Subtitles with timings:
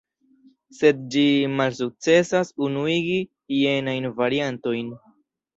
[0.77, 1.25] Sed ĝi
[1.59, 3.21] malsukcesas unuigi
[3.59, 4.91] jenajn variantojn.